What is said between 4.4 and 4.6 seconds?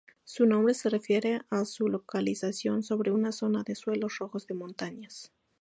de